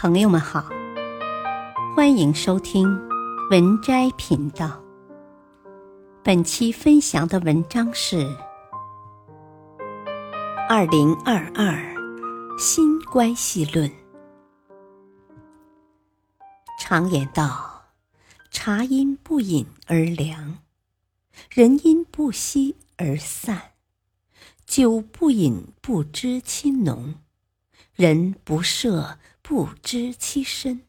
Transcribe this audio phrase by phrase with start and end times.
[0.00, 0.64] 朋友们好，
[1.96, 2.86] 欢迎收听
[3.50, 4.80] 文摘频道。
[6.22, 8.18] 本期分享的文章是
[10.68, 11.76] 《二零二二
[12.56, 13.90] 新关系论》。
[16.78, 17.82] 常言道
[18.52, 20.58] ：“茶因不饮而凉，
[21.50, 23.72] 人因不惜而散，
[24.64, 27.16] 酒不饮不知其浓，
[27.96, 30.82] 人不涉。”不知其深。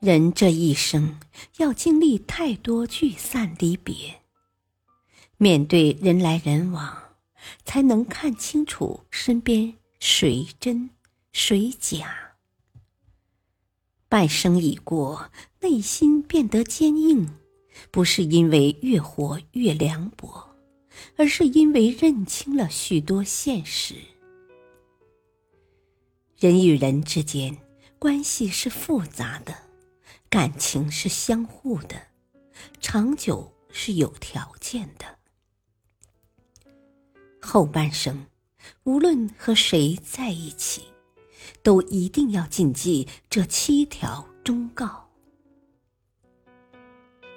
[0.00, 1.18] 人这一生
[1.56, 4.20] 要经历太多聚散离别，
[5.38, 7.16] 面对人来人往，
[7.64, 10.90] 才能看清楚身边谁真
[11.32, 12.34] 谁假。
[14.10, 15.30] 半生已过，
[15.62, 17.30] 内心变得坚硬，
[17.90, 20.54] 不是因为越活越凉薄，
[21.16, 23.94] 而是因为认清了许多现实。
[26.38, 27.56] 人与人之间
[27.98, 29.54] 关系是复杂的，
[30.28, 32.08] 感情是相互的，
[32.80, 35.18] 长久是有条件的。
[37.40, 38.26] 后半生，
[38.82, 40.82] 无论和谁在一起，
[41.62, 45.08] 都一定要谨记这七条忠告：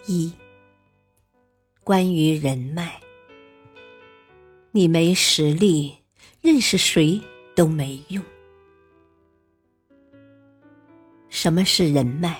[0.08, 0.34] 一、
[1.84, 3.00] 关于人脉，
[4.72, 5.98] 你没实力，
[6.42, 7.22] 认识谁
[7.56, 8.24] 都没用。
[11.48, 12.34] 什么是人脉？《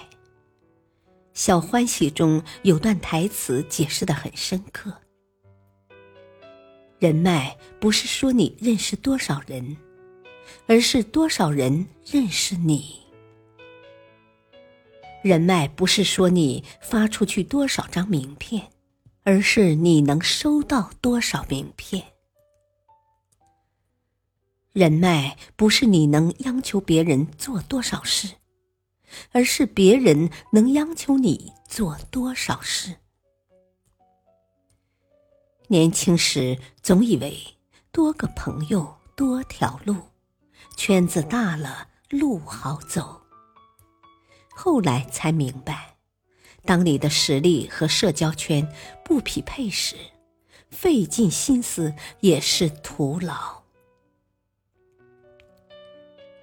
[1.34, 4.94] 小欢喜》中有段台词解释的很深刻：
[7.00, 9.78] 人脉不是说你认识多少人，
[10.68, 12.82] 而是多少人认识你；
[15.24, 18.62] 人脉不是说你发出去多少张名片，
[19.24, 22.04] 而是你能收到多少名片；
[24.74, 28.28] 人脉不是你能央求别人做多少事。
[29.32, 32.96] 而是别人能央求你做多少事。
[35.68, 37.38] 年轻时总以为
[37.92, 39.96] 多个朋友多条路，
[40.78, 43.22] 圈子大了路好走。
[44.56, 45.98] 后来才明白，
[46.66, 48.68] 当你的实力和社交圈
[49.04, 49.96] 不匹配时，
[50.72, 53.57] 费尽心思也是徒劳。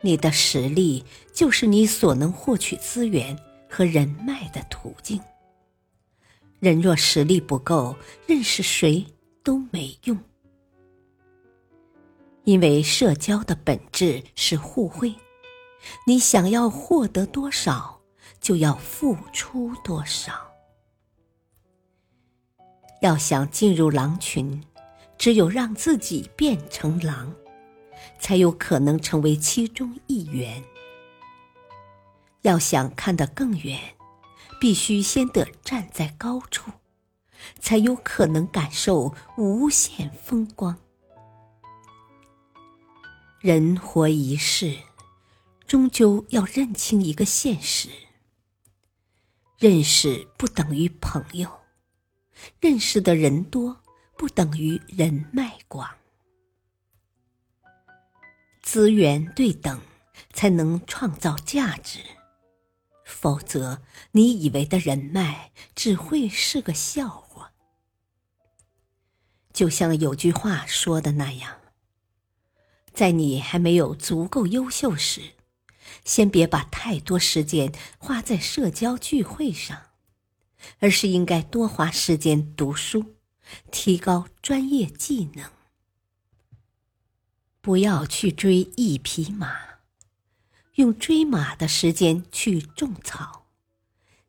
[0.04, 3.34] 你的实力就是你所能获取资源
[3.66, 5.18] 和人脉的途径。
[6.60, 9.02] 人若实力不够，认识谁
[9.42, 10.18] 都没用。
[12.44, 15.14] 因为社交的本质是互惠，
[16.06, 17.98] 你想要获得多少，
[18.42, 20.34] 就要付出多少。
[23.00, 24.62] 要想进入狼群，
[25.16, 27.34] 只有让自己变成狼。
[28.24, 30.64] 才有可能成为其中一员。
[32.40, 33.78] 要想看得更远，
[34.58, 36.70] 必须先得站在高处，
[37.60, 40.74] 才有可能感受无限风光。
[43.40, 44.74] 人活一世，
[45.66, 47.90] 终究要认清一个现实：
[49.58, 51.46] 认识不等于朋友，
[52.58, 53.82] 认识的人多
[54.16, 55.86] 不等于人脉广。
[58.64, 59.82] 资源对等，
[60.32, 62.00] 才能创造价值，
[63.04, 63.82] 否则
[64.12, 67.52] 你以为的人脉只会是个笑话。
[69.52, 71.60] 就像有句话说的那样，
[72.94, 75.34] 在你还没有足够优秀时，
[76.04, 79.90] 先别把太多时间花在社交聚会上，
[80.80, 83.14] 而是应该多花时间读书，
[83.70, 85.50] 提高专业技能。
[87.64, 89.56] 不要去追一匹马，
[90.74, 93.46] 用追马的时间去种草，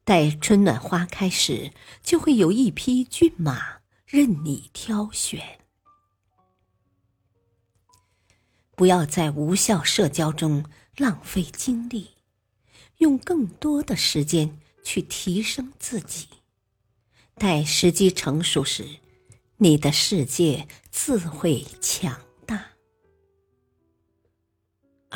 [0.05, 5.59] 待春暖花开时，就会有一匹骏马任你挑选。
[8.73, 10.63] 不要在无效社交中
[10.95, 12.11] 浪费精力，
[12.99, 16.29] 用更多的时间去提升自己。
[17.35, 19.01] 待时机成熟时，
[19.57, 22.24] 你的世界自会强。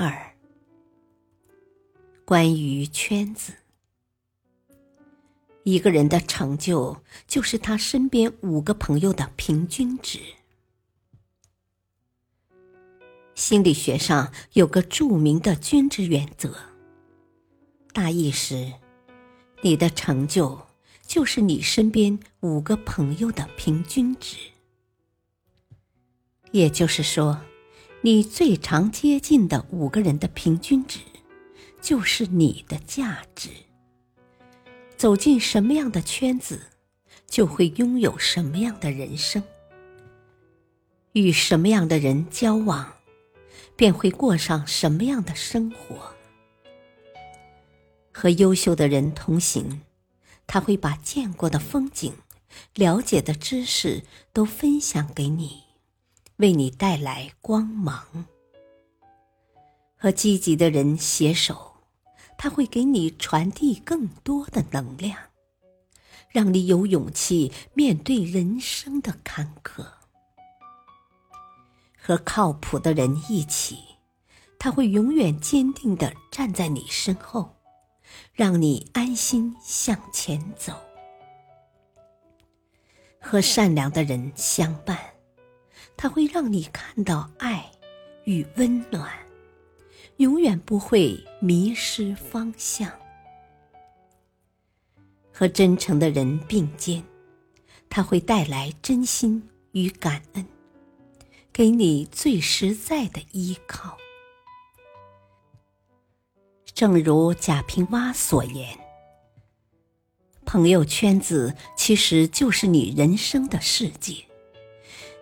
[0.01, 0.33] 二，
[2.23, 3.51] 关于圈子，
[5.63, 10.21] 一个人的成就就是他身边五个朋友的平均值。
[13.35, 16.55] 心理学上有个著名的均值原则，
[17.91, 18.71] 大意是：
[19.59, 20.65] 你的成就
[21.05, 24.37] 就是你身边五个朋友的平均值。
[26.53, 27.37] 也就是说。
[28.01, 30.99] 你最常接近的五个人的平均值，
[31.81, 33.49] 就是你的价值。
[34.95, 36.61] 走进什么样的圈子，
[37.27, 39.41] 就会拥有什么样的人生；
[41.11, 42.93] 与什么样的人交往，
[43.75, 46.15] 便会过上什么样的生活。
[48.13, 49.81] 和优秀的人同行，
[50.47, 52.13] 他会把见过的风景、
[52.75, 55.63] 了解的知识都分享给你，
[56.39, 58.25] 为你带来光芒。
[59.95, 61.67] 和积极的人携手。
[62.41, 65.17] 他会给你传递更多的能量，
[66.29, 69.85] 让你有勇气面对人生的坎坷。
[72.01, 73.83] 和靠谱的人一起，
[74.57, 77.57] 他会永远坚定的站在你身后，
[78.31, 80.73] 让你安心向前走。
[83.19, 84.97] 和善良的人相伴，
[86.01, 87.69] 它会让你看到爱
[88.23, 89.11] 与温暖。
[90.15, 92.89] 永远不会迷失方向。
[95.33, 97.03] 和真诚的人并肩，
[97.89, 100.45] 他会带来真心与感恩，
[101.51, 103.97] 给你最实在的依靠。
[106.73, 108.79] 正如贾平凹所言
[110.45, 114.15] ：“朋友圈子其实就是你人生的世界，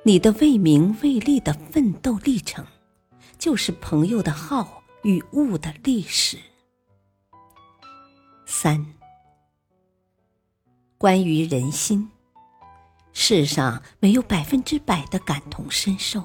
[0.08, 2.66] 你的为名为利的奋斗历程，
[3.38, 6.38] 就是朋友的号。”与物的历史。
[8.46, 8.94] 三，
[10.98, 12.10] 关于人心，
[13.14, 16.24] 世上没有百分之百的感同身受。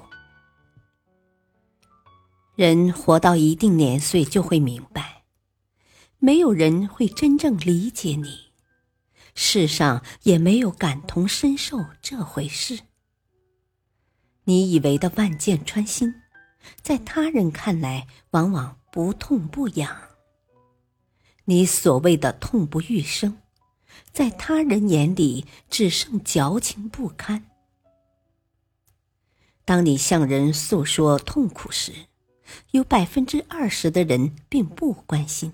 [2.56, 5.22] 人活到一定年岁就会明白，
[6.18, 8.52] 没有人会真正理解你，
[9.34, 12.80] 世上也没有感同身受这回事。
[14.44, 16.14] 你以为的万箭穿心。
[16.80, 19.96] 在他人看来，往往不痛不痒。
[21.46, 23.38] 你所谓的痛不欲生，
[24.12, 27.46] 在他人眼里只剩矫情不堪。
[29.64, 31.92] 当你向人诉说痛苦时，
[32.70, 35.52] 有百分之二十的人并不关心，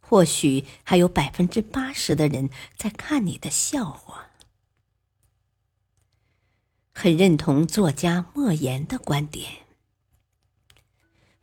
[0.00, 4.30] 或许还有百分之八十的人在看你的笑话。
[6.92, 9.50] 很认同作家莫言的观点。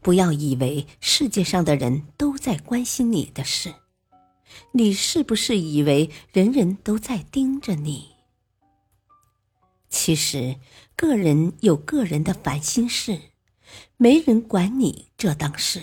[0.01, 3.73] 不要以为世界上的人都在关心你的事，
[4.71, 8.15] 你是不是以为人人都在盯着你？
[9.89, 10.57] 其实，
[10.95, 13.19] 个人有个人的烦心事，
[13.97, 15.81] 没人管你这档事。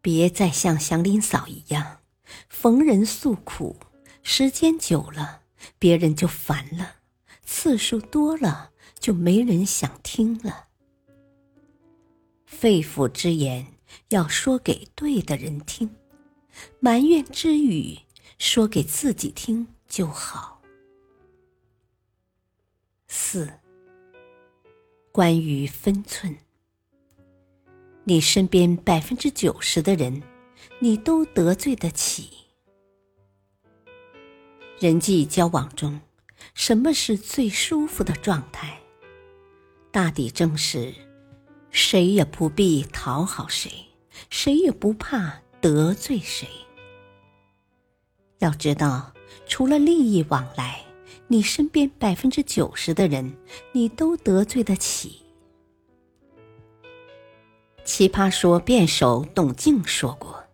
[0.00, 1.98] 别再像祥林嫂一样，
[2.48, 3.76] 逢人诉苦，
[4.22, 5.42] 时间久了，
[5.78, 7.01] 别人就烦了；
[7.54, 10.68] 次数多了，就没人想听了。
[12.46, 13.74] 肺腑之言
[14.08, 15.94] 要说给对的人听，
[16.80, 17.98] 埋怨之语
[18.38, 20.62] 说给自己听就好。
[23.06, 23.52] 四，
[25.12, 26.34] 关于分寸，
[28.04, 30.22] 你身边百分之九十的人，
[30.80, 32.30] 你都得罪得起。
[34.80, 36.00] 人际交往中，
[36.54, 38.78] 什么是最舒服的状态？
[39.90, 40.92] 大抵正是。
[41.74, 43.72] 谁也不必讨好谁，
[44.28, 46.46] 谁也不怕得罪谁。
[48.40, 49.14] 要知道，
[49.46, 50.84] 除了利益往来，
[51.28, 53.34] 你身边百分之九十的人，
[53.72, 55.22] 你都得罪得起。
[57.86, 60.44] 奇葩说辩手董静说过：“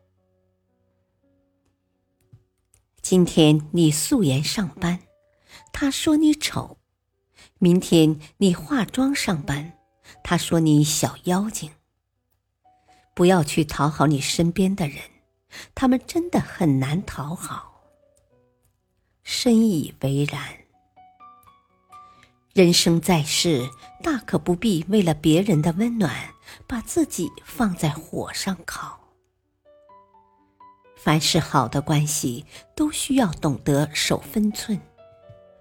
[3.02, 5.00] 今天你素颜上班，
[5.80, 6.76] 他说你丑；
[7.60, 9.74] 明天你化妆上班。”
[10.24, 11.70] 他说：“你小妖精，
[13.14, 14.98] 不要去讨好你身边的人，
[15.76, 17.84] 他们真的很难讨好。”
[19.22, 20.42] 深以为然。
[22.54, 23.70] 人生在世，
[24.02, 26.34] 大可不必为了别人的温暖，
[26.66, 28.98] 把自己放在火上烤。
[30.96, 34.80] 凡是好的关系，都需要懂得守分寸，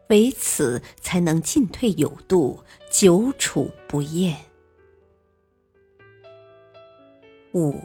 [0.10, 4.38] 唯此才能进退有度，久处不厌。
[7.54, 7.76] 五，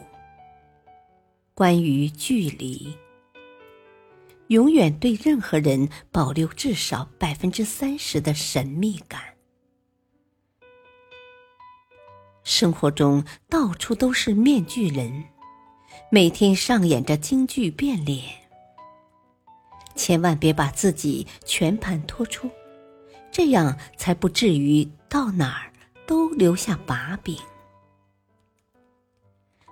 [1.54, 2.96] 关于距离，
[4.48, 9.20] 永远对任何人保留至少百分之三十的神秘感。
[12.44, 15.24] 生活中到处都是面具人，
[16.10, 18.41] 每天上演着京剧变脸。
[20.02, 22.50] 千万别把自己全盘托出，
[23.30, 25.72] 这样才不至于到哪儿
[26.08, 27.38] 都留下把柄。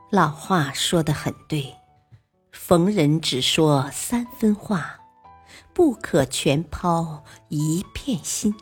[0.09, 1.75] 老话说的很对，
[2.53, 5.01] 逢人只说三分话，
[5.75, 8.55] 不可全抛一片心。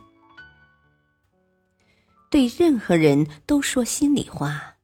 [2.30, 4.76] 对任何人都说心里话，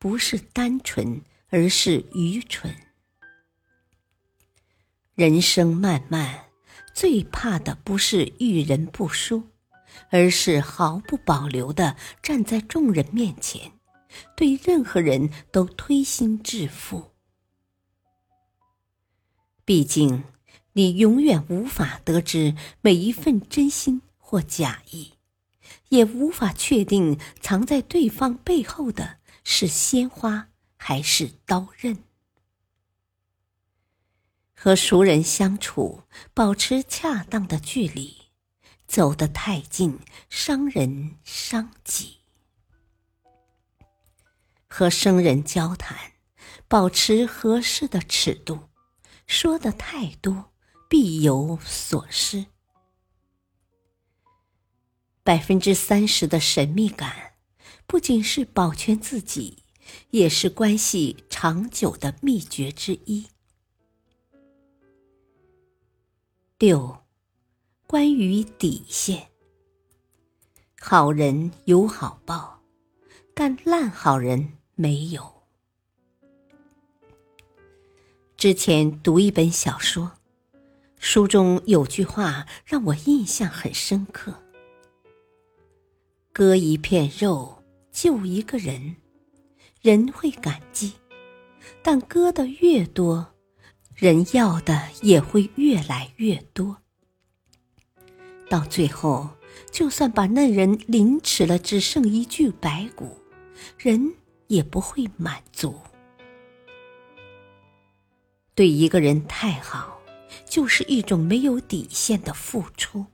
[0.00, 2.74] 不是单纯，而是愚蠢。
[5.14, 6.46] 人生漫漫，
[6.94, 9.42] 最怕的不是遇人不淑，
[10.10, 13.72] 而是毫不保留的站在众人面前。
[14.34, 17.10] 对任何人都推心置腹，
[19.66, 20.24] 毕竟
[20.72, 25.12] 你永远无法得知每一份真心或假意，
[25.90, 31.98] 也无法确定藏在对方背后的是鲜花还是刀刃。
[34.64, 38.16] 和熟人相处，保持恰当的距离，
[38.86, 39.98] 走得太近，
[40.30, 42.18] 伤人伤己。
[44.68, 46.12] 和生人交谈，
[46.68, 48.68] 保持合适的尺度，
[49.26, 50.52] 说的太多
[50.88, 52.46] 必有所失。
[55.24, 57.32] 百分之三十的神秘感，
[57.88, 59.64] 不仅是保全自己，
[60.10, 63.26] 也是关系长久的秘诀之一。
[66.64, 66.96] 六，
[67.88, 69.30] 关于底线，
[70.80, 72.62] 好人有好报，
[73.34, 74.52] 但烂好人。
[74.76, 75.42] 没有。
[78.36, 80.12] 之前读一本小说，
[81.00, 84.32] 书中有句话让我印象很深刻
[86.32, 88.94] ：“割一片肉救一个人，
[89.80, 90.92] 人会感激；
[91.82, 93.31] 但割的越多，
[93.94, 96.78] 人要的也会越来越多。
[98.48, 99.30] 到最后，
[99.70, 103.18] 就算把那人凌迟了，只剩一具白骨，
[103.78, 104.14] 人。”
[104.48, 105.80] 也不会满足。
[108.54, 109.98] 对一个人太好，
[110.44, 113.06] 就是一种没有底线的付出。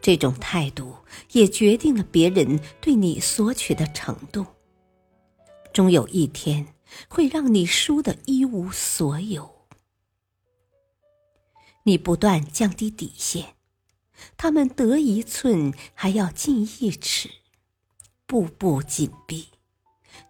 [0.00, 0.96] 这种态度
[1.30, 4.44] 也决定了别人对你索取的程度。
[5.72, 6.66] 终有一天，
[7.08, 9.66] 会让你输得一无所有。
[11.84, 13.54] 你不断降低底线，
[14.36, 17.30] 他们得一寸还要进一尺。
[18.26, 19.48] 步步紧逼，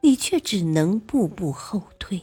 [0.00, 2.22] 你却只能步步后退，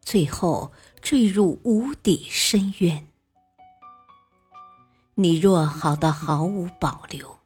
[0.00, 3.06] 最后坠入无底深渊。
[5.14, 7.38] 你若好到毫无保留，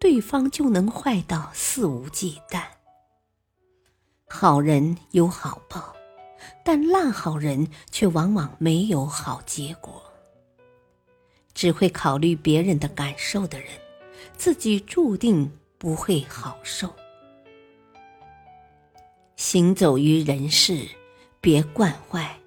[0.00, 2.79] 对方就能坏到肆无忌惮。
[4.30, 5.94] 好人有好报，
[6.64, 10.00] 但烂好人却往往没有好结果。
[11.52, 13.68] 只会考虑别人的感受的人，
[14.38, 15.50] 自己注定。
[15.80, 16.94] 不会好受。
[19.34, 20.86] 行走于人世，
[21.40, 22.38] 别惯坏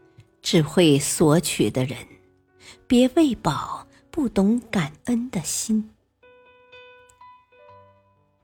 [0.44, 1.98] 只会索取的人，
[2.86, 5.90] 别喂饱不懂感恩的心。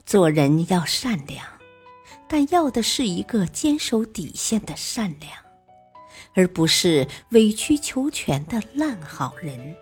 [0.08, 1.46] 做人要善良，
[2.30, 5.34] 但要的是一个坚守底线的善良，
[6.36, 9.76] 而不是委曲求全的烂好人。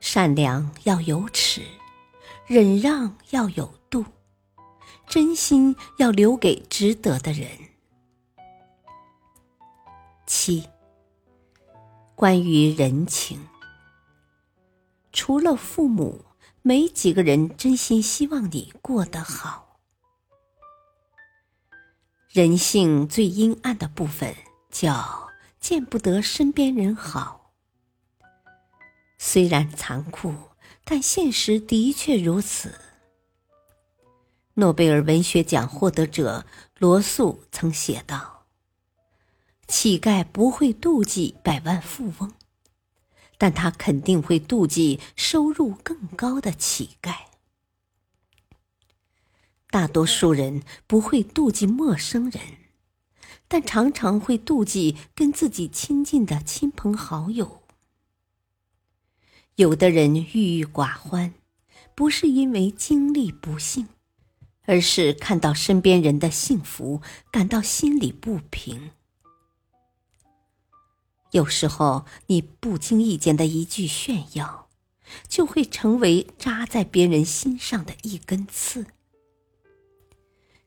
[0.00, 1.62] 善良要有尺。
[2.44, 4.04] 忍让要有度，
[5.06, 7.48] 真心要留给值得的人。
[10.26, 10.68] 七，
[12.16, 13.38] 关于人情，
[15.12, 16.24] 除了父母，
[16.62, 19.61] 没几个人真心希望你过得好。
[22.32, 24.34] 人性最阴暗的部分
[24.70, 25.28] 叫
[25.60, 27.52] 见不得身边人好，
[29.18, 30.34] 虽然残酷。
[30.84, 32.74] 但现实的确如此。
[34.54, 36.44] 诺贝尔文学奖获得者
[36.76, 38.46] 罗素曾写道
[39.68, 42.32] ：“乞丐不会妒忌百万富翁，
[43.38, 47.14] 但他肯定会妒忌收入更高的乞丐。
[49.72, 52.42] 大多数人不会妒忌陌生人，
[53.48, 57.62] 但常常会妒忌跟自己亲近的亲朋好友。”
[59.56, 61.32] 有的人郁郁寡欢，
[61.94, 63.88] 不是因为经历不幸，
[64.66, 67.00] 而是看到身边人的幸福，
[67.30, 68.90] 感到心里不平。
[71.30, 74.68] 有时候，你不经意间的一句炫耀，
[75.28, 78.84] 就会成为扎在别人心上的一根刺；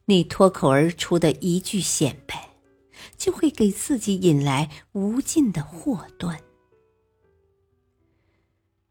[0.06, 2.50] 你脱口而出的一句显摆，
[3.18, 6.40] 就会给自己引来无尽的祸端。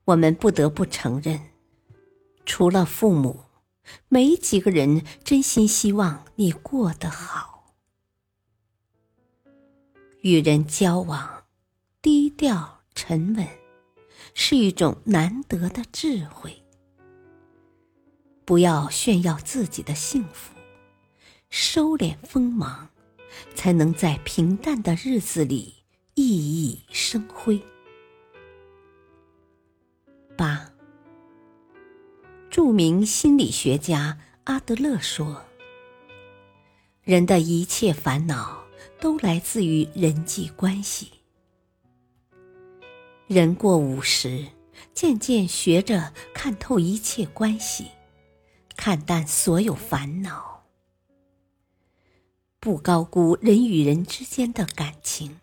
[0.07, 1.41] 我们不得不承认，
[2.45, 3.45] 除了父母，
[4.09, 7.75] 没几个人真心希望你过得好。
[10.23, 11.45] 与人交往，
[12.03, 13.47] 低调沉稳，
[14.35, 16.63] 是一种难得的智慧。
[18.45, 20.54] 不要炫耀自己的幸福，
[21.57, 22.89] 收敛锋芒，
[23.55, 25.73] 才能在平淡的日子里
[26.17, 27.63] 熠熠生辉。
[30.37, 30.69] 八，
[32.51, 35.45] 著名心理学家阿德勒说
[37.05, 38.65] ：“人的一切烦恼
[39.01, 41.13] 都来自于人际关系。
[43.29, 44.45] 人过五十，
[44.93, 47.93] 渐渐学着看透一切关系，
[48.77, 50.54] 看淡所有烦恼，
[52.65, 55.39] 不高估人与人之间的感情，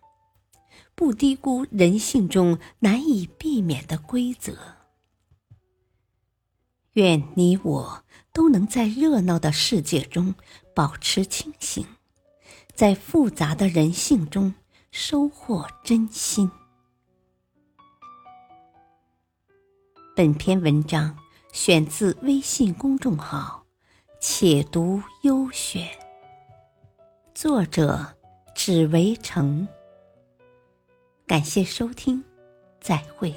[0.95, 4.57] 不低估人性中难以避免的规则。”
[6.93, 10.33] 愿你我都能在热闹的世界中
[10.73, 11.85] 保持清醒，
[12.73, 14.55] 在复杂的人性中
[14.89, 16.49] 收获真心。
[20.15, 21.15] 本篇文章
[21.53, 23.63] 选自微信公众号
[24.19, 25.87] “且读优选”，
[27.41, 28.05] 作者
[28.53, 29.67] 只为城。
[31.25, 32.24] 感谢收听，
[32.79, 33.33] 再会。